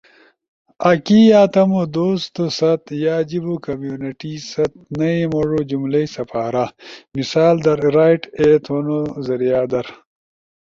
آکی 0.89 1.19
یا 1.31 1.41
تمو 1.53 1.81
دوستو 1.95 2.43
ست 2.57 2.83
یا 3.03 3.15
جیبو 3.29 3.55
کمیونٹی 3.65 4.33
ست 4.51 4.71
نئی 4.97 5.19
موڙو 5.31 5.59
جملئی 5.69 6.05
سپارا۔ 6.15 6.65
مثال 7.15 7.55
در 7.65 7.77
‘رائٹ 7.95 8.21
اے 8.39 8.49
تھون 8.63 8.87
ذریعہ 9.27 9.63
در’ 9.71 9.87